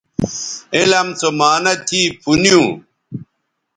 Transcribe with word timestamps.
علم 0.75 1.07
سو 1.19 1.27
معانہ 1.39 1.73
تھی 1.87 2.01
پُھنیوں 2.21 2.67